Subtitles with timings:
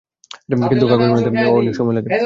[0.71, 2.09] কিছু কাগজ বানাতে অনেক সময় লাগে।